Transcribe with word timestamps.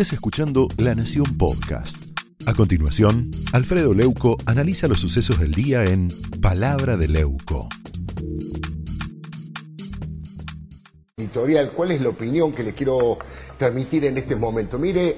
estés 0.00 0.12
escuchando 0.12 0.68
La 0.76 0.94
Nación 0.94 1.36
Podcast. 1.36 1.96
A 2.46 2.54
continuación, 2.54 3.32
Alfredo 3.52 3.94
Leuco 3.94 4.36
analiza 4.46 4.86
los 4.86 5.00
sucesos 5.00 5.40
del 5.40 5.50
día 5.50 5.82
en 5.82 6.06
Palabra 6.40 6.96
de 6.96 7.08
Leuco. 7.08 7.68
Editorial, 11.16 11.72
¿cuál 11.72 11.90
es 11.90 12.00
la 12.00 12.10
opinión 12.10 12.52
que 12.52 12.62
le 12.62 12.74
quiero 12.74 13.18
transmitir 13.58 14.04
en 14.04 14.18
este 14.18 14.36
momento? 14.36 14.78
Mire, 14.78 15.16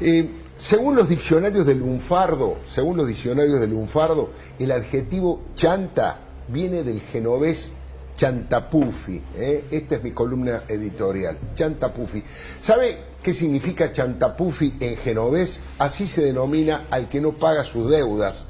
eh, 0.00 0.28
según 0.56 0.94
los 0.94 1.08
diccionarios 1.08 1.66
del 1.66 1.80
lunfardo, 1.80 2.58
según 2.72 2.98
los 2.98 3.08
diccionarios 3.08 3.60
del 3.60 3.70
lunfardo, 3.70 4.30
el 4.60 4.70
adjetivo 4.70 5.42
chanta 5.56 6.20
viene 6.46 6.84
del 6.84 7.00
genovés 7.00 7.72
chantapufi. 8.20 9.22
¿eh? 9.34 9.64
Esta 9.70 9.96
es 9.96 10.02
mi 10.02 10.10
columna 10.10 10.64
editorial, 10.68 11.38
chantapufi. 11.54 12.22
¿Sabe 12.60 12.98
qué 13.22 13.32
significa 13.32 13.92
chantapufi 13.92 14.74
en 14.78 14.98
genovés? 14.98 15.62
Así 15.78 16.06
se 16.06 16.20
denomina 16.20 16.82
al 16.90 17.08
que 17.08 17.22
no 17.22 17.32
paga 17.32 17.64
sus 17.64 17.88
deudas. 17.88 18.44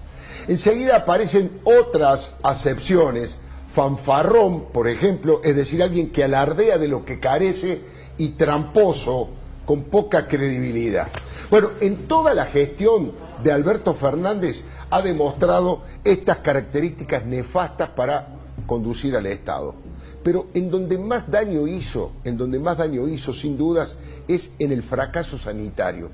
Enseguida 0.48 0.96
aparecen 0.96 1.60
otras 1.62 2.34
acepciones. 2.42 3.38
Fanfarrón, 3.72 4.72
por 4.72 4.88
ejemplo, 4.88 5.40
es 5.44 5.54
decir, 5.54 5.80
alguien 5.84 6.10
que 6.10 6.24
alardea 6.24 6.76
de 6.76 6.88
lo 6.88 7.04
que 7.04 7.20
carece 7.20 7.80
y 8.18 8.30
tramposo, 8.30 9.28
con 9.64 9.84
poca 9.84 10.26
credibilidad. 10.26 11.06
Bueno, 11.48 11.70
en 11.80 12.08
toda 12.08 12.34
la 12.34 12.46
gestión 12.46 13.12
de 13.44 13.52
Alberto 13.52 13.94
Fernández 13.94 14.64
ha 14.90 15.00
demostrado 15.00 15.82
estas 16.02 16.38
características 16.38 17.24
nefastas 17.24 17.90
para 17.90 18.39
conducir 18.70 19.16
al 19.16 19.26
Estado. 19.26 19.74
Pero 20.22 20.46
en 20.54 20.70
donde 20.70 20.96
más 20.96 21.28
daño 21.28 21.66
hizo, 21.66 22.12
en 22.22 22.36
donde 22.36 22.60
más 22.60 22.78
daño 22.78 23.08
hizo 23.08 23.32
sin 23.32 23.58
dudas, 23.58 23.96
es 24.28 24.52
en 24.60 24.70
el 24.70 24.84
fracaso 24.84 25.36
sanitario. 25.36 26.08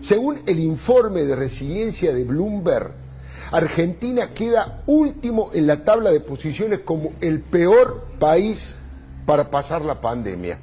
Según 0.00 0.42
el 0.44 0.58
informe 0.58 1.24
de 1.24 1.34
resiliencia 1.34 2.12
de 2.12 2.24
Bloomberg, 2.24 2.90
Argentina 3.50 4.34
queda 4.34 4.82
último 4.84 5.52
en 5.54 5.66
la 5.66 5.84
tabla 5.84 6.10
de 6.10 6.20
posiciones 6.20 6.80
como 6.80 7.12
el 7.22 7.40
peor 7.40 8.04
país 8.18 8.76
para 9.24 9.50
pasar 9.50 9.80
la 9.80 9.98
pandemia. 10.02 10.58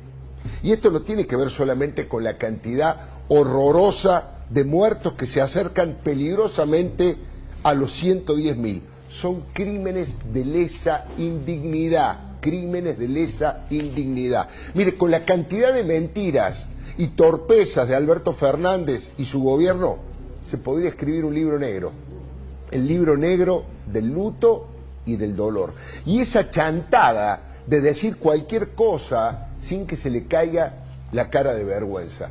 Y 0.61 0.71
esto 0.71 0.91
no 0.91 1.01
tiene 1.01 1.25
que 1.25 1.35
ver 1.35 1.49
solamente 1.49 2.07
con 2.07 2.23
la 2.23 2.37
cantidad 2.37 3.07
horrorosa 3.27 4.35
de 4.51 4.65
muertos 4.65 5.13
que 5.13 5.25
se 5.25 5.41
acercan 5.41 5.97
peligrosamente 6.03 7.17
a 7.63 7.73
los 7.73 7.91
110 7.93 8.57
mil 8.57 8.83
son 9.13 9.43
crímenes 9.53 10.15
de 10.33 10.43
lesa 10.43 11.05
indignidad, 11.19 12.17
crímenes 12.41 12.97
de 12.97 13.07
lesa 13.07 13.65
indignidad. 13.69 14.49
Mire, 14.73 14.95
con 14.95 15.11
la 15.11 15.23
cantidad 15.23 15.71
de 15.71 15.83
mentiras 15.83 16.67
y 16.97 17.07
torpezas 17.09 17.87
de 17.87 17.95
Alberto 17.95 18.33
Fernández 18.33 19.11
y 19.19 19.25
su 19.25 19.43
gobierno, 19.43 19.99
se 20.43 20.57
podría 20.57 20.89
escribir 20.89 21.25
un 21.25 21.35
libro 21.35 21.59
negro, 21.59 21.91
el 22.71 22.87
libro 22.87 23.15
negro 23.15 23.65
del 23.85 24.11
luto 24.11 24.65
y 25.05 25.15
del 25.15 25.35
dolor. 25.35 25.73
Y 26.07 26.19
esa 26.19 26.49
chantada 26.49 27.51
de 27.67 27.81
decir 27.81 28.17
cualquier 28.17 28.69
cosa 28.69 29.49
sin 29.59 29.85
que 29.85 29.95
se 29.95 30.09
le 30.09 30.25
caiga 30.25 30.85
la 31.11 31.29
cara 31.29 31.53
de 31.53 31.65
vergüenza. 31.65 32.29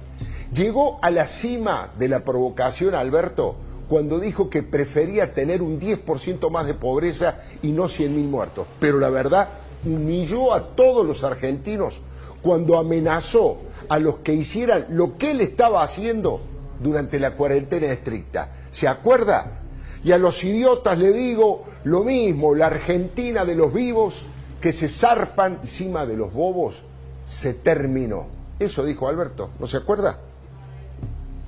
Llegó 0.53 0.98
a 1.00 1.12
la 1.12 1.27
cima 1.27 1.91
de 1.97 2.08
la 2.08 2.25
provocación, 2.25 2.97
Alberto, 2.97 3.55
cuando 3.93 4.19
dijo 4.19 4.48
que 4.48 4.62
prefería 4.62 5.35
tener 5.35 5.61
un 5.61 5.79
10% 5.79 6.51
más 6.51 6.67
de 6.67 6.73
pobreza 6.73 7.43
y 7.61 7.73
no 7.73 7.91
100.000 7.91 8.09
muertos. 8.25 8.67
Pero 8.81 8.99
la 8.99 9.11
verdad, 9.11 9.51
humilló 9.84 10.55
a 10.55 10.69
todos 10.69 11.07
los 11.07 11.23
argentinos 11.25 12.01
cuando 12.41 12.79
amenazó 12.79 13.59
a 13.91 13.99
los 13.99 14.21
que 14.21 14.33
hicieran 14.33 14.87
lo 14.89 15.19
que 15.19 15.33
él 15.33 15.43
estaba 15.43 15.83
haciendo 15.83 16.41
durante 16.81 17.21
la 17.21 17.33
cuarentena 17.33 17.89
estricta. 17.89 18.49
¿Se 18.71 18.89
acuerda? 18.89 19.61
Y 20.03 20.12
a 20.12 20.17
los 20.17 20.43
idiotas 20.43 20.97
le 20.97 21.12
digo 21.12 21.65
lo 21.84 22.03
mismo, 22.03 22.55
la 22.55 22.69
Argentina 22.69 23.45
de 23.45 23.56
los 23.56 23.75
vivos 23.75 24.22
que 24.62 24.72
se 24.72 24.89
zarpan 24.89 25.59
encima 25.61 26.06
de 26.06 26.16
los 26.16 26.33
bobos 26.33 26.83
se 27.27 27.53
terminó. 27.53 28.25
Eso 28.59 28.87
dijo 28.87 29.06
Alberto, 29.06 29.50
¿no 29.61 29.66
se 29.66 29.77
acuerda? 29.77 30.19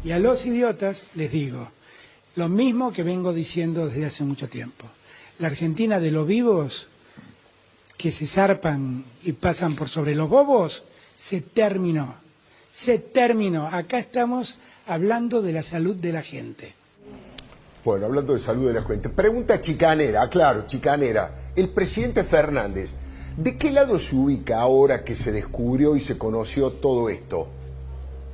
Y 0.05 0.11
a 0.11 0.19
los 0.19 0.45
idiotas 0.45 1.07
les 1.15 1.33
digo, 1.33 1.69
lo 2.37 2.49
mismo 2.49 2.93
que 2.93 3.03
vengo 3.03 3.33
diciendo 3.33 3.87
desde 3.87 4.07
hace 4.07 4.25
mucho 4.25 4.49
tiempo. 4.49 4.87
La 5.39 5.49
Argentina 5.49 6.01
de 6.01 6.11
los 6.11 6.27
vivos 6.27 6.89
que 7.97 8.13
se 8.13 8.27
zarpan 8.27 9.05
y 9.23 9.33
pasan 9.33 9.77
por 9.77 9.89
sobre 9.89 10.15
los 10.15 10.29
bobos, 10.29 10.85
se 11.17 11.41
terminó. 11.41 12.17
Se 12.71 12.99
terminó. 12.99 13.69
Acá 13.69 13.99
estamos 13.99 14.59
hablando 14.87 15.43
de 15.43 15.53
la 15.53 15.63
salud 15.63 15.97
de 15.97 16.13
la 16.13 16.23
gente. 16.23 16.75
Bueno, 17.85 18.07
hablando 18.07 18.35
de 18.35 18.41
salud 18.41 18.67
de 18.67 18.75
la 18.75 18.83
gente. 18.83 19.09
Pregunta 19.11 19.61
chicanera, 19.61 20.29
claro, 20.29 20.65
chicanera. 20.67 21.51
El 21.55 21.69
presidente 21.69 22.25
Fernández, 22.25 22.95
¿de 23.37 23.57
qué 23.57 23.71
lado 23.71 23.99
se 23.99 24.17
ubica 24.17 24.61
ahora 24.61 25.05
que 25.05 25.15
se 25.15 25.33
descubrió 25.33 25.95
y 25.95 26.01
se 26.01 26.19
conoció 26.19 26.73
todo 26.73 27.09
esto? 27.09 27.49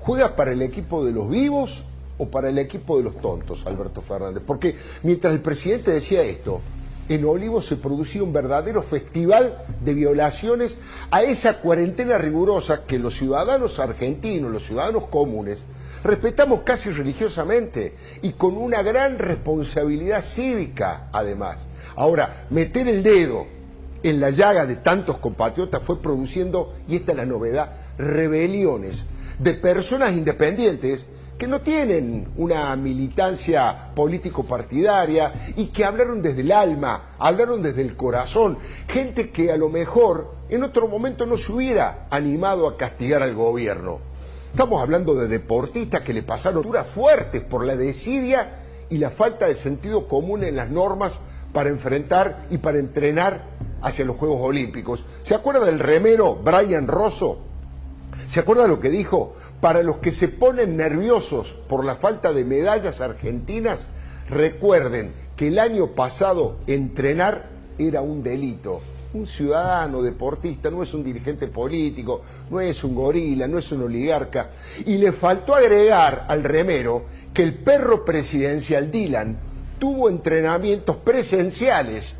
¿Juega 0.01 0.37
para 0.37 0.53
el 0.53 0.63
equipo 0.63 1.05
de 1.05 1.13
los 1.13 1.29
vivos 1.29 1.85
o 2.21 2.29
para 2.29 2.51
el 2.51 2.59
equipo 2.59 2.99
de 2.99 3.05
los 3.05 3.19
tontos, 3.21 3.67
Alberto 3.67 4.03
Fernández. 4.03 4.43
Porque 4.47 4.77
mientras 5.03 5.33
el 5.33 5.41
presidente 5.41 5.91
decía 5.91 6.23
esto, 6.23 6.61
en 7.09 7.25
Olivos 7.25 7.65
se 7.65 7.77
producía 7.77 8.23
un 8.23 8.33
verdadero 8.33 8.83
festival 8.83 9.57
de 9.83 9.95
violaciones 9.95 10.77
a 11.11 11.23
esa 11.23 11.61
cuarentena 11.61 12.19
rigurosa 12.19 12.85
que 12.85 12.99
los 12.99 13.17
ciudadanos 13.17 13.79
argentinos, 13.79 14.53
los 14.53 14.67
ciudadanos 14.67 15.07
comunes, 15.07 15.61
respetamos 16.05 16.61
casi 16.61 16.91
religiosamente 16.91 17.95
y 18.21 18.33
con 18.33 18.57
una 18.57 18.83
gran 18.83 19.19
responsabilidad 19.19 20.23
cívica 20.23 21.09
además. 21.13 21.57
Ahora, 21.97 22.47
meter 22.51 22.87
el 22.87 23.03
dedo 23.03 23.47
en 24.03 24.21
la 24.21 24.31
llaga 24.31 24.67
de 24.67 24.77
tantos 24.77 25.19
compatriotas 25.19 25.83
fue 25.83 26.01
produciendo, 26.01 26.75
y 26.87 26.97
esta 26.97 27.13
es 27.13 27.19
la 27.19 27.27
novedad, 27.27 27.73
rebeliones 27.97 29.07
de 29.39 29.55
personas 29.55 30.13
independientes 30.13 31.07
que 31.41 31.49
no 31.49 31.63
tienen 31.63 32.29
una 32.37 32.77
militancia 32.77 33.93
político-partidaria 33.95 35.33
y 35.57 35.69
que 35.69 35.87
hablaron 35.87 36.21
desde 36.21 36.43
el 36.43 36.53
alma, 36.53 37.15
hablaron 37.19 37.63
desde 37.63 37.81
el 37.81 37.97
corazón, 37.97 38.59
gente 38.87 39.31
que 39.31 39.51
a 39.51 39.57
lo 39.57 39.71
mejor 39.71 40.35
en 40.51 40.65
otro 40.65 40.87
momento 40.87 41.25
no 41.25 41.39
se 41.39 41.51
hubiera 41.51 42.07
animado 42.11 42.69
a 42.69 42.77
castigar 42.77 43.23
al 43.23 43.35
gobierno. 43.35 44.01
Estamos 44.51 44.83
hablando 44.83 45.15
de 45.15 45.29
deportistas 45.29 46.03
que 46.03 46.13
le 46.13 46.23
pasaron 46.23 46.63
duras 46.63 46.87
fuertes 46.87 47.41
por 47.41 47.65
la 47.65 47.75
desidia 47.75 48.57
y 48.91 48.99
la 48.99 49.09
falta 49.09 49.47
de 49.47 49.55
sentido 49.55 50.07
común 50.09 50.45
en 50.45 50.57
las 50.57 50.69
normas 50.69 51.19
para 51.55 51.71
enfrentar 51.71 52.49
y 52.51 52.59
para 52.59 52.79
entrenar 52.79 53.45
hacia 53.81 54.05
los 54.05 54.17
Juegos 54.17 54.43
Olímpicos. 54.43 55.03
¿Se 55.23 55.35
acuerda 55.35 55.65
del 55.65 55.79
remero 55.79 56.35
Brian 56.35 56.87
Rosso? 56.87 57.39
¿Se 58.29 58.41
acuerda 58.41 58.69
lo 58.69 58.79
que 58.79 58.91
dijo? 58.91 59.35
Para 59.61 59.83
los 59.83 59.99
que 59.99 60.13
se 60.13 60.29
ponen 60.29 60.79
nerviosos 60.79 61.55
por 61.69 61.85
la 61.85 61.95
falta 61.95 62.33
de 62.33 62.45
medallas 62.45 63.03
argentinas, 63.03 63.81
recuerden 64.29 65.13
que 65.37 65.49
el 65.49 65.59
año 65.59 65.89
pasado 65.89 66.57
entrenar 66.67 67.51
era 67.79 68.01
un 68.01 68.23
delito. 68.23 68.81
Un 69.13 69.27
ciudadano 69.27 70.03
deportista 70.03 70.71
no 70.71 70.83
es 70.83 70.95
un 70.95 71.05
dirigente 71.05 71.49
político, 71.49 72.23
no 72.49 72.61
es 72.61 72.85
un 72.85 72.95
gorila, 72.95 73.49
no 73.49 73.59
es 73.59 73.71
un 73.73 73.83
oligarca. 73.83 74.51
Y 74.87 74.97
le 74.97 75.13
faltó 75.13 75.55
agregar 75.55 76.25
al 76.29 76.43
remero 76.43 77.05
que 77.35 77.43
el 77.43 77.55
perro 77.55 78.05
presidencial 78.05 78.91
Dylan 78.91 79.37
tuvo 79.79 80.09
entrenamientos 80.09 80.97
presenciales 80.97 82.15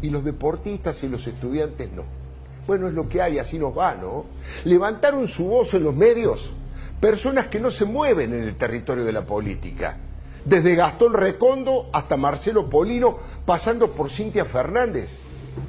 y 0.00 0.08
los 0.08 0.24
deportistas 0.24 1.02
y 1.02 1.08
los 1.08 1.26
estudiantes 1.26 1.92
no. 1.92 2.04
Bueno, 2.66 2.88
es 2.88 2.94
lo 2.94 3.06
que 3.06 3.20
hay, 3.20 3.38
así 3.38 3.58
nos 3.58 3.76
va, 3.76 3.94
¿no? 3.94 4.24
Levantaron 4.64 5.28
su 5.28 5.46
voz 5.46 5.74
en 5.74 5.84
los 5.84 5.94
medios 5.94 6.52
personas 7.00 7.46
que 7.46 7.60
no 7.60 7.70
se 7.70 7.84
mueven 7.84 8.32
en 8.32 8.42
el 8.42 8.56
territorio 8.56 9.04
de 9.04 9.12
la 9.12 9.24
política. 9.24 9.98
Desde 10.44 10.76
Gastón 10.76 11.14
Recondo 11.14 11.90
hasta 11.92 12.16
Marcelo 12.16 12.70
Polino, 12.70 13.18
pasando 13.44 13.90
por 13.90 14.10
Cintia 14.10 14.44
Fernández. 14.44 15.20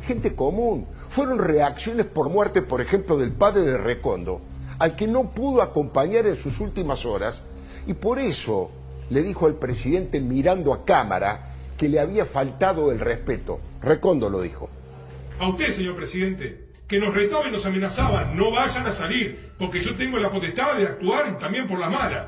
Gente 0.06 0.36
común. 0.36 0.88
Fueron 1.10 1.40
reacciones 1.40 2.06
por 2.06 2.30
muerte, 2.30 2.62
por 2.62 2.82
ejemplo, 2.82 3.18
del 3.18 3.32
padre 3.32 3.62
de 3.62 3.78
Recondo, 3.78 4.42
al 4.78 4.96
que 4.96 5.08
no 5.08 5.32
pudo 5.32 5.62
acompañar 5.62 6.28
en 6.28 6.36
sus 6.36 6.60
últimas 6.60 7.06
horas, 7.06 7.42
y 7.88 7.94
por 7.94 8.20
eso 8.20 8.70
le 9.10 9.24
dijo 9.24 9.46
al 9.46 9.56
presidente 9.56 10.20
mirando 10.20 10.74
a 10.74 10.86
cámara 10.86 11.54
que 11.78 11.90
le 11.90 12.00
había 12.00 12.26
faltado 12.26 12.92
el 12.92 13.00
respeto. 13.00 13.60
Recondo 13.82 14.30
lo 14.30 14.42
dijo. 14.42 14.70
A 15.40 15.50
usted, 15.50 15.72
señor 15.72 15.96
presidente, 15.96 16.67
que 16.88 17.00
nos 17.00 17.14
retaban 17.14 17.50
y 17.50 17.52
nos 17.52 17.66
amenazaban, 17.66 18.36
no 18.36 18.52
vayan 18.52 18.88
a 18.88 18.92
salir, 18.92 19.52
porque 19.58 19.82
yo 19.82 19.96
tengo 19.96 20.18
la 20.18 20.32
potestad 20.32 20.78
de 20.78 20.86
actuar 20.86 21.38
también 21.38 21.68
por 21.68 21.80
la 21.80 21.90
mala. 21.90 22.28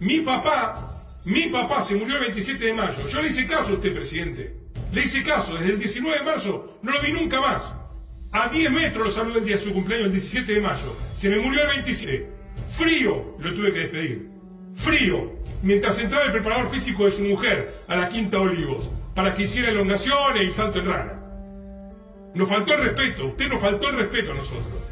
Mi 0.00 0.20
papá, 0.20 1.04
mi 1.24 1.48
papá 1.48 1.82
se 1.82 1.94
murió 1.94 2.16
el 2.16 2.22
27 2.22 2.64
de 2.64 2.74
mayo. 2.74 3.06
Yo 3.08 3.22
le 3.22 3.28
hice 3.28 3.46
caso 3.46 3.72
a 3.72 3.74
usted, 3.74 3.94
presidente. 3.94 4.56
Le 4.92 5.02
hice 5.02 5.22
caso, 5.22 5.54
desde 5.54 5.70
el 5.70 5.78
19 5.78 6.18
de 6.18 6.24
marzo 6.24 6.78
no 6.82 6.92
lo 6.92 7.00
vi 7.00 7.12
nunca 7.12 7.40
más. 7.40 7.74
A 8.32 8.48
10 8.48 8.70
metros 8.70 9.04
lo 9.04 9.10
saludé 9.10 9.38
el 9.38 9.44
día 9.44 9.56
de 9.56 9.62
su 9.62 9.72
cumpleaños, 9.72 10.06
el 10.06 10.12
17 10.12 10.52
de 10.52 10.60
mayo. 10.60 10.96
Se 11.14 11.28
me 11.28 11.38
murió 11.38 11.62
el 11.62 11.68
27. 11.68 12.28
Frío 12.70 13.36
lo 13.38 13.54
tuve 13.54 13.72
que 13.72 13.78
despedir. 13.80 14.28
frío, 14.74 15.32
mientras 15.62 15.98
entraba 15.98 16.26
el 16.26 16.32
preparador 16.32 16.70
físico 16.70 17.06
de 17.06 17.12
su 17.12 17.24
mujer 17.24 17.82
a 17.88 17.96
la 17.96 18.08
Quinta 18.08 18.38
Olivos 18.38 18.90
para 19.14 19.32
que 19.32 19.44
hiciera 19.44 19.70
elongaciones 19.70 20.42
y 20.42 20.52
salto 20.52 20.80
en 20.80 20.86
rana. 20.86 21.15
Nos 22.36 22.50
faltó 22.50 22.74
el 22.74 22.84
respeto, 22.84 23.28
usted 23.28 23.48
nos 23.48 23.62
faltó 23.62 23.88
el 23.88 23.96
respeto 23.96 24.32
a 24.32 24.34
nosotros. 24.34 24.82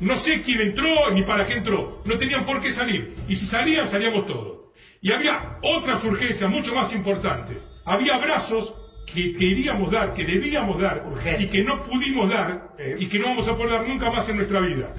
No 0.00 0.16
sé 0.16 0.40
quién 0.40 0.62
entró 0.62 1.10
ni 1.12 1.24
para 1.24 1.44
qué 1.44 1.54
entró, 1.54 2.00
no 2.06 2.16
tenían 2.16 2.46
por 2.46 2.58
qué 2.58 2.72
salir. 2.72 3.14
Y 3.28 3.36
si 3.36 3.44
salían, 3.44 3.86
salíamos 3.86 4.26
todos. 4.26 4.72
Y 5.02 5.12
había 5.12 5.58
otras 5.62 6.02
urgencias 6.04 6.50
mucho 6.50 6.74
más 6.74 6.94
importantes. 6.94 7.68
Había 7.84 8.14
abrazos 8.16 8.74
que 9.04 9.34
queríamos 9.34 9.92
dar, 9.92 10.14
que 10.14 10.24
debíamos 10.24 10.80
dar, 10.80 11.04
y 11.38 11.48
que 11.48 11.62
no 11.62 11.82
pudimos 11.84 12.30
dar, 12.30 12.74
y 12.98 13.06
que 13.08 13.18
no 13.18 13.26
vamos 13.26 13.46
a 13.46 13.56
poder 13.56 13.72
dar 13.72 13.86
nunca 13.86 14.10
más 14.10 14.26
en 14.30 14.36
nuestra 14.36 14.60
vida. 14.60 14.94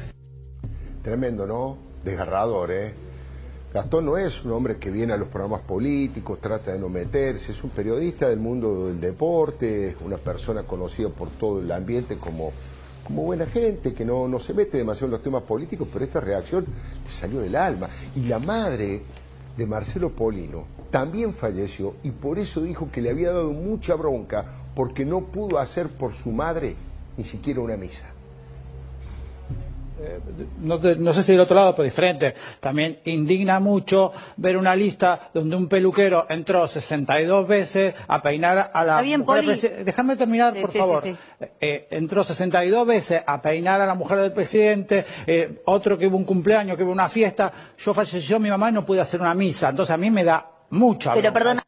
Tremendo, 1.02 1.48
¿no? 1.48 1.80
Desgarrador, 2.04 2.72
¿eh? 2.72 2.94
Gastón 3.78 4.08
no 4.08 4.18
es 4.18 4.44
un 4.44 4.54
hombre 4.54 4.78
que 4.78 4.90
viene 4.90 5.14
a 5.14 5.18
los 5.18 5.28
programas 5.28 5.62
políticos, 5.62 6.40
trata 6.42 6.74
de 6.74 6.80
no 6.80 6.90
meterse, 6.90 7.52
es 7.52 7.64
un 7.64 7.70
periodista 7.70 8.28
del 8.28 8.40
mundo 8.40 8.88
del 8.88 9.00
deporte, 9.00 9.96
una 10.04 10.18
persona 10.18 10.64
conocida 10.64 11.10
por 11.10 11.30
todo 11.30 11.62
el 11.62 11.72
ambiente 11.72 12.18
como, 12.18 12.52
como 13.04 13.22
buena 13.22 13.46
gente, 13.46 13.94
que 13.94 14.04
no, 14.04 14.28
no 14.28 14.40
se 14.40 14.56
mete 14.56 14.80
demasiado 14.80 15.06
en 15.06 15.12
los 15.12 15.22
temas 15.22 15.44
políticos, 15.44 15.88
pero 15.94 16.04
esta 16.04 16.20
reacción 16.20 16.66
le 17.06 17.12
salió 17.12 17.40
del 17.40 17.56
alma. 17.56 17.88
Y 18.16 18.22
la 18.22 18.40
madre 18.40 19.04
de 19.56 19.66
Marcelo 19.68 20.10
Polino 20.10 20.66
también 20.90 21.36
falleció 21.36 21.98
y 22.02 22.10
por 22.10 22.40
eso 22.40 22.62
dijo 22.62 22.90
que 22.92 23.04
le 23.04 23.12
había 23.12 23.32
dado 23.32 23.52
mucha 23.52 23.94
bronca 23.94 24.46
porque 24.74 25.06
no 25.06 25.22
pudo 25.22 25.60
hacer 25.60 25.88
por 25.88 26.16
su 26.16 26.32
madre 26.32 26.74
ni 27.16 27.24
siquiera 27.24 27.62
una 27.62 27.78
misa. 27.78 28.08
Eh, 30.08 30.20
no, 30.62 30.78
no, 30.78 31.14
sé 31.14 31.24
si 31.24 31.34
del 31.34 31.42
otro 31.42 31.56
lado, 31.56 31.76
pero 31.76 31.84
diferente. 31.84 32.34
También 32.60 33.00
indigna 33.06 33.60
mucho 33.60 34.14
ver 34.38 34.58
una 34.58 34.76
lista 34.76 35.30
donde 35.34 35.56
un 35.56 35.68
peluquero 35.68 36.26
entró 36.30 36.68
62 36.68 37.48
veces 37.48 37.94
a 38.08 38.22
peinar 38.22 38.72
a 38.74 38.84
la 38.84 39.02
mujer 39.02 39.60
Déjame 39.84 40.16
terminar, 40.16 40.54
por 40.60 40.72
favor. 40.72 41.04
Eh, 41.60 41.88
entró 41.92 42.24
62 42.24 42.88
veces 42.88 43.22
a 43.26 43.42
peinar 43.42 43.82
a 43.82 43.86
la 43.86 43.96
mujer 43.96 44.20
del 44.20 44.32
presidente, 44.32 45.06
eh, 45.26 45.62
otro 45.66 45.98
que 45.98 46.08
hubo 46.08 46.18
un 46.18 46.26
cumpleaños, 46.26 46.78
que 46.78 46.84
hubo 46.84 46.92
una 46.92 47.10
fiesta. 47.10 47.52
Yo 47.78 47.94
falleció 47.94 48.40
mi 48.40 48.50
mamá 48.50 48.70
y 48.70 48.74
no 48.74 48.86
pude 48.86 49.02
hacer 49.02 49.20
una 49.20 49.34
misa. 49.34 49.70
Entonces 49.70 49.94
a 49.94 49.98
mí 49.98 50.10
me 50.10 50.24
da 50.24 50.50
mucha 50.70 51.14
Pero 51.14 51.34
perdona. 51.34 51.64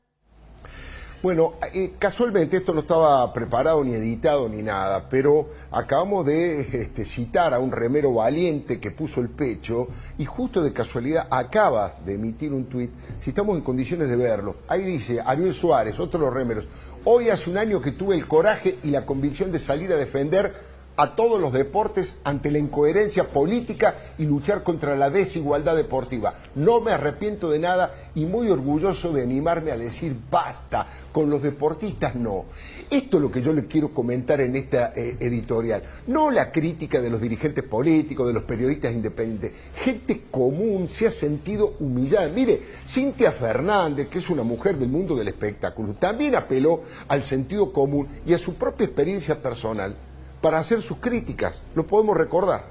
Bueno, 1.21 1.56
eh, 1.74 1.95
casualmente 2.00 2.56
esto 2.56 2.74
no 2.74 2.80
estaba 2.80 3.33
preparado 3.33 3.83
ni 3.83 3.94
editado 3.94 4.48
ni 4.48 4.62
nada, 4.62 5.10
pero 5.10 5.50
acabamos 5.69 6.25
de 6.25 6.62
este, 6.81 7.04
citar 7.04 7.54
a 7.54 7.60
un 7.60 7.74
remero 7.74 8.13
valiente 8.13 8.80
que 8.80 8.92
puso 8.92 9.19
el 9.19 9.27
pecho 9.27 9.89
y 10.18 10.24
justo 10.24 10.63
de 10.63 10.71
casualidad 10.71 11.27
acaba 11.30 11.98
de 12.06 12.13
emitir 12.13 12.54
un 12.54 12.69
tuit, 12.69 12.92
si 13.19 13.31
estamos 13.31 13.57
en 13.57 13.63
condiciones 13.63 14.07
de 14.07 14.16
verlo. 14.16 14.56
Ahí 14.69 14.81
dice 14.81 15.19
Ariel 15.19 15.54
Suárez, 15.54 16.00
otro 16.00 16.21
de 16.21 16.25
los 16.25 16.33
remeros, 16.33 16.68
hoy 17.04 17.27
hace 17.27 17.50
un 17.50 17.57
año 17.57 17.81
que 17.81 17.92
tuve 17.92 18.15
el 18.15 18.25
coraje 18.25 18.77
y 18.81 18.88
la 18.88 19.06
convicción 19.06 19.51
de 19.51 19.60
salir 19.60 19.92
a 19.92 19.98
defender 19.98 20.69
a 21.00 21.16
todos 21.16 21.40
los 21.40 21.54
deportes 21.54 22.16
ante 22.25 22.51
la 22.51 22.57
incoherencia 22.57 23.30
política 23.30 23.96
y 24.18 24.25
luchar 24.25 24.63
contra 24.63 24.98
la 24.98 25.10
desigualdad 25.10 25.78
deportiva. 25.78 26.34
No 26.56 26.81
me 26.81 26.92
arrepiento 26.92 27.50
de 27.50 27.57
nada 27.57 27.96
y 28.16 28.25
muy 28.25 28.50
orgulloso 28.50 29.13
de 29.13 29.22
animarme 29.22 29.72
a 29.72 29.78
decir 29.78 30.13
basta, 30.30 30.86
con 31.13 31.30
los 31.30 31.42
deportistas 31.42 32.16
no. 32.16 32.44
Esto 32.92 33.16
es 33.16 33.24
lo 33.24 33.31
que 33.31 33.42
yo 33.42 33.54
le 33.54 33.66
quiero 33.66 33.94
comentar 33.94 34.42
en 34.42 34.57
esta 34.57 34.92
eh, 34.94 35.16
editorial. 35.22 35.84
No 36.07 36.31
la 36.31 36.51
crítica 36.51 37.00
de 37.00 37.10
los 37.10 37.22
dirigentes 37.22 37.63
políticos, 37.63 38.28
de 38.28 38.34
los 38.34 38.44
periodistas 38.44 38.92
independientes. 38.92 39.54
Gente 39.75 40.24
común 40.30 40.90
se 40.90 41.07
ha 41.07 41.12
sentido 41.12 41.75
humillada. 41.80 42.28
Mire, 42.28 42.62
Cintia 42.86 43.31
Fernández, 43.31 44.10
que 44.10 44.19
es 44.19 44.30
una 44.30 44.44
mujer 44.44 44.78
del 44.78 44.90
mundo 44.90 45.16
del 45.16 45.30
espectáculo, 45.30 45.94
también 45.94 46.36
apeló 46.36 46.81
al 47.07 47.24
sentido 47.24 47.72
común 47.72 48.06
y 48.25 48.34
a 48.34 48.40
su 48.40 48.56
propia 48.56 48.84
experiencia 48.84 49.42
personal 49.42 49.96
para 50.41 50.59
hacer 50.59 50.81
sus 50.81 50.97
críticas, 50.97 51.63
lo 51.75 51.86
podemos 51.86 52.18
recordar. 52.18 52.65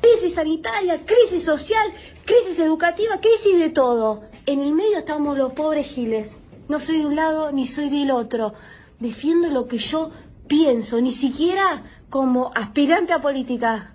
Crisis 0.00 0.34
sanitaria, 0.34 1.04
crisis 1.04 1.44
social, 1.44 1.92
crisis 2.24 2.58
educativa, 2.58 3.20
crisis 3.20 3.58
de 3.58 3.70
todo. 3.70 4.22
En 4.46 4.60
el 4.60 4.72
medio 4.72 4.98
estamos 4.98 5.36
los 5.36 5.52
pobres 5.52 5.86
giles. 5.86 6.36
No 6.68 6.80
soy 6.80 6.98
de 6.98 7.06
un 7.06 7.16
lado 7.16 7.52
ni 7.52 7.66
soy 7.66 7.90
del 7.90 8.10
otro. 8.10 8.54
Defiendo 8.98 9.48
lo 9.48 9.66
que 9.66 9.78
yo 9.78 10.10
pienso, 10.46 11.00
ni 11.00 11.12
siquiera 11.12 11.84
como 12.08 12.50
aspirante 12.54 13.12
a 13.12 13.20
política. 13.20 13.94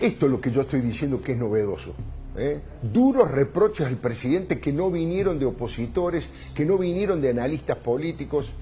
Esto 0.00 0.26
es 0.26 0.32
lo 0.32 0.40
que 0.40 0.50
yo 0.50 0.60
estoy 0.60 0.80
diciendo 0.80 1.20
que 1.22 1.32
es 1.32 1.38
novedoso. 1.38 1.94
¿eh? 2.36 2.60
Duros 2.82 3.30
reproches 3.30 3.86
al 3.86 3.96
presidente 3.96 4.60
que 4.60 4.72
no 4.72 4.90
vinieron 4.90 5.38
de 5.38 5.46
opositores, 5.46 6.28
que 6.54 6.64
no 6.64 6.78
vinieron 6.78 7.20
de 7.20 7.30
analistas 7.30 7.78
políticos. 7.78 8.52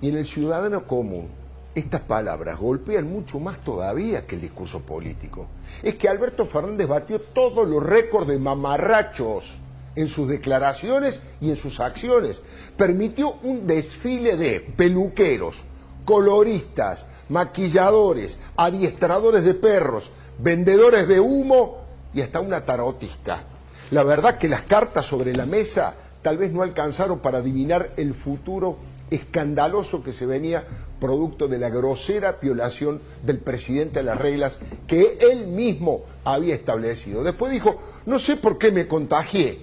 Y 0.00 0.08
en 0.08 0.16
el 0.16 0.26
ciudadano 0.26 0.86
común, 0.86 1.28
estas 1.74 2.02
palabras 2.02 2.58
golpean 2.58 3.10
mucho 3.10 3.40
más 3.40 3.58
todavía 3.58 4.26
que 4.26 4.34
el 4.34 4.42
discurso 4.42 4.80
político. 4.80 5.46
Es 5.82 5.94
que 5.94 6.08
Alberto 6.08 6.44
Fernández 6.46 6.86
batió 6.86 7.20
todos 7.20 7.66
los 7.66 7.82
récords 7.82 8.26
de 8.26 8.38
mamarrachos 8.38 9.54
en 9.96 10.08
sus 10.08 10.28
declaraciones 10.28 11.22
y 11.40 11.50
en 11.50 11.56
sus 11.56 11.80
acciones. 11.80 12.42
Permitió 12.76 13.36
un 13.42 13.66
desfile 13.66 14.36
de 14.36 14.60
peluqueros, 14.60 15.62
coloristas, 16.04 17.06
maquilladores, 17.28 18.38
adiestradores 18.56 19.44
de 19.44 19.54
perros, 19.54 20.10
vendedores 20.38 21.08
de 21.08 21.20
humo 21.20 21.78
y 22.12 22.20
hasta 22.20 22.40
una 22.40 22.64
tarotista. 22.64 23.44
La 23.90 24.02
verdad 24.02 24.38
que 24.38 24.48
las 24.48 24.62
cartas 24.62 25.06
sobre 25.06 25.34
la 25.34 25.46
mesa 25.46 25.94
tal 26.22 26.38
vez 26.38 26.52
no 26.52 26.62
alcanzaron 26.62 27.18
para 27.18 27.38
adivinar 27.38 27.90
el 27.96 28.14
futuro 28.14 28.76
escandaloso 29.14 30.02
que 30.02 30.12
se 30.12 30.26
venía 30.26 30.64
producto 31.00 31.48
de 31.48 31.58
la 31.58 31.68
grosera 31.68 32.38
violación 32.40 33.00
del 33.24 33.38
presidente 33.38 34.00
a 34.00 34.02
las 34.02 34.18
reglas 34.18 34.58
que 34.86 35.18
él 35.20 35.46
mismo 35.48 36.02
había 36.24 36.54
establecido. 36.54 37.24
Después 37.24 37.50
dijo, 37.52 37.76
no 38.06 38.18
sé 38.18 38.36
por 38.36 38.58
qué 38.58 38.70
me 38.70 38.86
contagié, 38.86 39.58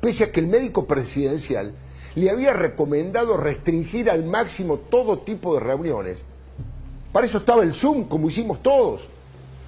pese 0.00 0.24
a 0.24 0.32
que 0.32 0.40
el 0.40 0.46
médico 0.46 0.86
presidencial 0.86 1.72
le 2.14 2.30
había 2.30 2.52
recomendado 2.52 3.36
restringir 3.36 4.10
al 4.10 4.24
máximo 4.24 4.78
todo 4.78 5.18
tipo 5.18 5.54
de 5.54 5.60
reuniones. 5.60 6.22
Para 7.12 7.26
eso 7.26 7.38
estaba 7.38 7.62
el 7.62 7.74
Zoom, 7.74 8.04
como 8.04 8.28
hicimos 8.28 8.62
todos. 8.62 9.08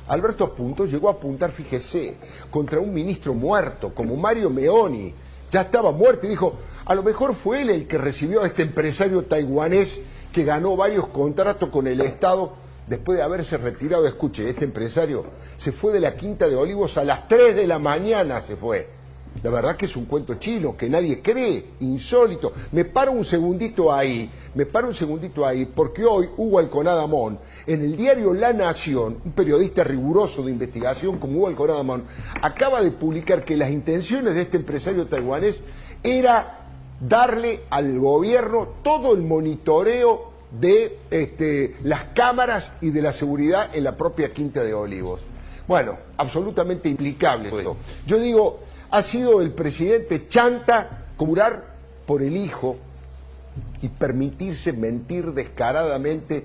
Alberto 0.08 0.44
Apunto 0.44 0.86
llegó 0.86 1.08
a 1.08 1.12
apuntar, 1.12 1.52
fíjese, 1.52 2.16
contra 2.50 2.80
un 2.80 2.92
ministro 2.94 3.34
muerto, 3.34 3.94
como 3.94 4.16
Mario 4.16 4.48
Meoni. 4.48 5.12
Ya 5.50 5.62
estaba 5.62 5.92
muerto 5.92 6.26
y 6.26 6.30
dijo, 6.30 6.54
a 6.84 6.94
lo 6.94 7.02
mejor 7.02 7.34
fue 7.34 7.62
él 7.62 7.70
el 7.70 7.86
que 7.86 7.98
recibió 7.98 8.42
a 8.42 8.46
este 8.46 8.62
empresario 8.62 9.24
taiwanés 9.24 10.00
que 10.32 10.44
ganó 10.44 10.76
varios 10.76 11.08
contratos 11.08 11.68
con 11.70 11.86
el 11.86 12.00
Estado 12.00 12.52
después 12.86 13.18
de 13.18 13.24
haberse 13.24 13.56
retirado. 13.56 14.06
Escuche, 14.06 14.48
este 14.48 14.64
empresario 14.64 15.24
se 15.56 15.72
fue 15.72 15.92
de 15.92 16.00
la 16.00 16.14
Quinta 16.14 16.48
de 16.48 16.56
Olivos 16.56 16.98
a 16.98 17.04
las 17.04 17.28
3 17.28 17.54
de 17.54 17.66
la 17.66 17.78
mañana, 17.78 18.40
se 18.40 18.56
fue. 18.56 18.97
La 19.42 19.50
verdad 19.50 19.76
que 19.76 19.86
es 19.86 19.96
un 19.96 20.06
cuento 20.06 20.34
chino 20.34 20.76
que 20.76 20.88
nadie 20.88 21.20
cree, 21.20 21.64
insólito. 21.80 22.52
Me 22.72 22.84
paro 22.84 23.12
un 23.12 23.24
segundito 23.24 23.92
ahí, 23.92 24.30
me 24.54 24.66
paro 24.66 24.88
un 24.88 24.94
segundito 24.94 25.46
ahí, 25.46 25.64
porque 25.64 26.04
hoy 26.04 26.28
Hugo 26.36 26.58
Alconadamón, 26.58 27.38
en 27.66 27.82
el 27.82 27.96
diario 27.96 28.34
La 28.34 28.52
Nación, 28.52 29.18
un 29.24 29.32
periodista 29.32 29.84
riguroso 29.84 30.42
de 30.42 30.52
investigación 30.52 31.18
como 31.18 31.38
Hugo 31.38 31.48
Alconadamón, 31.48 32.04
acaba 32.42 32.82
de 32.82 32.90
publicar 32.90 33.44
que 33.44 33.56
las 33.56 33.70
intenciones 33.70 34.34
de 34.34 34.42
este 34.42 34.56
empresario 34.56 35.06
taiwanés 35.06 35.62
era 36.02 36.66
darle 37.00 37.60
al 37.70 37.98
gobierno 37.98 38.68
todo 38.82 39.14
el 39.14 39.22
monitoreo 39.22 40.32
de 40.50 40.98
este, 41.10 41.76
las 41.82 42.04
cámaras 42.14 42.72
y 42.80 42.90
de 42.90 43.02
la 43.02 43.12
seguridad 43.12 43.74
en 43.74 43.84
la 43.84 43.96
propia 43.96 44.32
Quinta 44.32 44.62
de 44.62 44.74
Olivos. 44.74 45.20
Bueno, 45.66 45.98
absolutamente 46.16 46.88
implicable 46.88 47.50
esto. 47.54 47.76
Yo 48.06 48.18
digo, 48.18 48.60
ha 48.90 49.02
sido 49.02 49.40
el 49.40 49.52
presidente 49.52 50.26
Chanta 50.26 51.06
curar 51.16 51.74
por 52.06 52.22
el 52.22 52.36
hijo 52.36 52.76
y 53.82 53.88
permitirse 53.88 54.72
mentir 54.72 55.32
descaradamente 55.32 56.44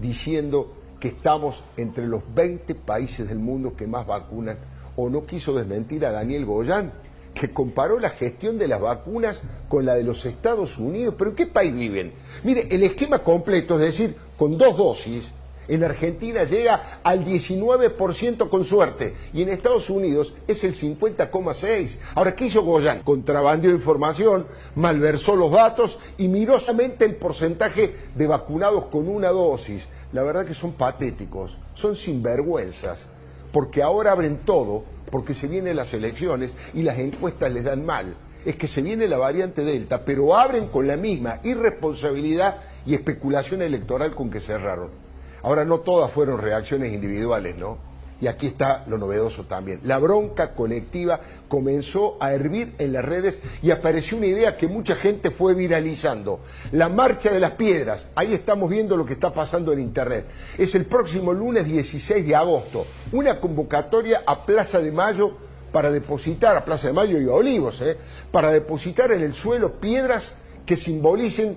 diciendo 0.00 0.74
que 0.98 1.08
estamos 1.08 1.64
entre 1.76 2.06
los 2.06 2.22
20 2.34 2.74
países 2.76 3.28
del 3.28 3.38
mundo 3.38 3.74
que 3.76 3.86
más 3.86 4.06
vacunan, 4.06 4.56
o 4.96 5.08
no 5.10 5.26
quiso 5.26 5.52
desmentir 5.52 6.06
a 6.06 6.12
Daniel 6.12 6.44
Goyán, 6.44 6.92
que 7.34 7.50
comparó 7.50 7.98
la 7.98 8.10
gestión 8.10 8.58
de 8.58 8.68
las 8.68 8.80
vacunas 8.80 9.42
con 9.68 9.84
la 9.84 9.94
de 9.94 10.04
los 10.04 10.24
Estados 10.24 10.78
Unidos. 10.78 11.14
¿Pero 11.18 11.30
en 11.30 11.36
qué 11.36 11.46
país 11.46 11.74
viven? 11.74 12.12
Mire, 12.44 12.68
el 12.70 12.82
esquema 12.84 13.18
completo, 13.20 13.74
es 13.74 13.80
decir, 13.80 14.16
con 14.38 14.56
dos 14.56 14.76
dosis, 14.76 15.32
en 15.68 15.84
Argentina 15.84 16.44
llega 16.44 17.00
al 17.02 17.24
19% 17.24 18.48
con 18.48 18.64
suerte 18.64 19.14
y 19.32 19.42
en 19.42 19.48
Estados 19.48 19.90
Unidos 19.90 20.34
es 20.46 20.64
el 20.64 20.74
50,6%. 20.74 21.96
Ahora, 22.14 22.34
¿qué 22.34 22.46
hizo 22.46 22.62
Goyan? 22.62 23.02
Contrabandió 23.02 23.70
información, 23.70 24.46
malversó 24.74 25.36
los 25.36 25.52
datos 25.52 25.98
y 26.18 26.28
mirosamente 26.28 27.04
el 27.04 27.16
porcentaje 27.16 27.94
de 28.14 28.26
vacunados 28.26 28.86
con 28.86 29.08
una 29.08 29.28
dosis. 29.28 29.88
La 30.12 30.22
verdad 30.22 30.46
que 30.46 30.54
son 30.54 30.72
patéticos, 30.72 31.56
son 31.74 31.96
sinvergüenzas, 31.96 33.06
porque 33.52 33.82
ahora 33.82 34.12
abren 34.12 34.38
todo 34.44 34.84
porque 35.10 35.34
se 35.34 35.46
vienen 35.46 35.76
las 35.76 35.92
elecciones 35.92 36.54
y 36.72 36.82
las 36.82 36.98
encuestas 36.98 37.52
les 37.52 37.64
dan 37.64 37.84
mal. 37.84 38.16
Es 38.46 38.56
que 38.56 38.66
se 38.66 38.82
viene 38.82 39.06
la 39.06 39.18
variante 39.18 39.62
Delta, 39.62 40.04
pero 40.04 40.34
abren 40.34 40.68
con 40.68 40.86
la 40.88 40.96
misma 40.96 41.38
irresponsabilidad 41.44 42.56
y 42.86 42.94
especulación 42.94 43.62
electoral 43.62 44.14
con 44.14 44.30
que 44.30 44.40
cerraron. 44.40 45.01
Ahora 45.42 45.64
no 45.64 45.80
todas 45.80 46.10
fueron 46.10 46.40
reacciones 46.40 46.92
individuales, 46.92 47.56
¿no? 47.56 47.92
y 48.22 48.28
aquí 48.28 48.46
está 48.46 48.84
lo 48.86 48.98
novedoso 48.98 49.42
también. 49.46 49.80
La 49.82 49.98
bronca 49.98 50.54
colectiva 50.54 51.18
comenzó 51.48 52.18
a 52.20 52.32
hervir 52.32 52.72
en 52.78 52.92
las 52.92 53.04
redes 53.04 53.40
y 53.62 53.72
apareció 53.72 54.16
una 54.16 54.26
idea 54.26 54.56
que 54.56 54.68
mucha 54.68 54.94
gente 54.94 55.32
fue 55.32 55.54
viralizando. 55.54 56.38
La 56.70 56.88
marcha 56.88 57.32
de 57.32 57.40
las 57.40 57.50
piedras. 57.52 58.06
Ahí 58.14 58.32
estamos 58.32 58.70
viendo 58.70 58.96
lo 58.96 59.04
que 59.04 59.14
está 59.14 59.34
pasando 59.34 59.72
en 59.72 59.80
Internet. 59.80 60.28
Es 60.56 60.76
el 60.76 60.84
próximo 60.84 61.32
lunes 61.32 61.64
16 61.64 62.24
de 62.24 62.36
agosto. 62.36 62.86
Una 63.10 63.40
convocatoria 63.40 64.22
a 64.24 64.46
Plaza 64.46 64.78
de 64.78 64.92
Mayo 64.92 65.32
para 65.72 65.90
depositar, 65.90 66.56
a 66.56 66.64
Plaza 66.64 66.86
de 66.86 66.92
Mayo 66.92 67.20
y 67.20 67.28
a 67.28 67.32
Olivos, 67.32 67.80
¿eh? 67.80 67.96
para 68.30 68.52
depositar 68.52 69.10
en 69.10 69.22
el 69.22 69.34
suelo 69.34 69.80
piedras 69.80 70.34
que 70.64 70.76
simbolicen 70.76 71.56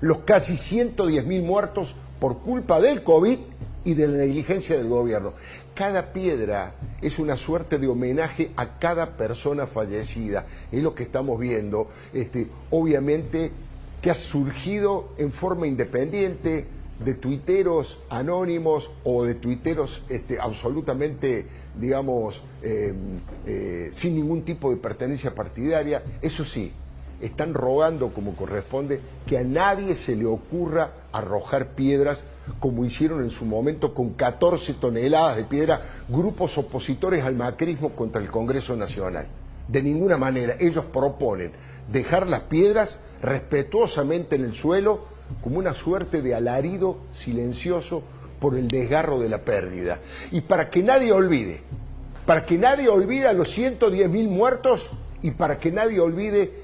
los 0.00 0.18
casi 0.24 0.54
110.000 0.54 1.42
muertos 1.44 1.94
por 2.24 2.38
culpa 2.38 2.80
del 2.80 3.02
COVID 3.02 3.38
y 3.84 3.92
de 3.92 4.08
la 4.08 4.16
negligencia 4.16 4.78
del 4.78 4.88
gobierno. 4.88 5.34
Cada 5.74 6.14
piedra 6.14 6.72
es 7.02 7.18
una 7.18 7.36
suerte 7.36 7.76
de 7.76 7.86
homenaje 7.86 8.50
a 8.56 8.78
cada 8.78 9.18
persona 9.18 9.66
fallecida. 9.66 10.46
Es 10.72 10.82
lo 10.82 10.94
que 10.94 11.02
estamos 11.02 11.38
viendo. 11.38 11.90
Este, 12.14 12.46
obviamente 12.70 13.50
que 14.00 14.10
ha 14.10 14.14
surgido 14.14 15.10
en 15.18 15.32
forma 15.32 15.66
independiente 15.66 16.64
de 17.04 17.12
tuiteros 17.12 17.98
anónimos 18.08 18.90
o 19.04 19.26
de 19.26 19.34
tuiteros 19.34 20.00
este, 20.08 20.40
absolutamente, 20.40 21.44
digamos, 21.78 22.40
em, 22.62 23.20
eh, 23.44 23.90
sin 23.92 24.14
ningún 24.14 24.46
tipo 24.46 24.70
de 24.70 24.78
pertenencia 24.78 25.34
partidaria. 25.34 26.02
Eso 26.22 26.42
sí, 26.46 26.72
están 27.24 27.54
rogando 27.54 28.10
como 28.10 28.36
corresponde 28.36 29.00
que 29.26 29.38
a 29.38 29.44
nadie 29.44 29.94
se 29.94 30.14
le 30.14 30.26
ocurra 30.26 30.92
arrojar 31.12 31.68
piedras 31.68 32.22
como 32.60 32.84
hicieron 32.84 33.22
en 33.22 33.30
su 33.30 33.44
momento 33.46 33.94
con 33.94 34.10
14 34.10 34.74
toneladas 34.74 35.36
de 35.36 35.44
piedra 35.44 35.82
grupos 36.08 36.58
opositores 36.58 37.24
al 37.24 37.34
macrismo 37.34 37.90
contra 37.90 38.20
el 38.20 38.30
Congreso 38.30 38.76
Nacional. 38.76 39.26
De 39.68 39.82
ninguna 39.82 40.18
manera, 40.18 40.56
ellos 40.60 40.84
proponen 40.84 41.52
dejar 41.90 42.28
las 42.28 42.40
piedras 42.40 43.00
respetuosamente 43.22 44.36
en 44.36 44.44
el 44.44 44.54
suelo 44.54 45.06
como 45.42 45.58
una 45.58 45.74
suerte 45.74 46.20
de 46.20 46.34
alarido 46.34 46.98
silencioso 47.12 48.02
por 48.38 48.58
el 48.58 48.68
desgarro 48.68 49.18
de 49.18 49.30
la 49.30 49.38
pérdida. 49.38 50.00
Y 50.30 50.42
para 50.42 50.68
que 50.68 50.82
nadie 50.82 51.12
olvide, 51.12 51.62
para 52.26 52.44
que 52.44 52.58
nadie 52.58 52.90
olvide 52.90 53.26
a 53.26 53.32
los 53.32 53.48
110 53.50 54.10
mil 54.10 54.28
muertos 54.28 54.90
y 55.22 55.30
para 55.30 55.58
que 55.58 55.72
nadie 55.72 56.00
olvide 56.00 56.63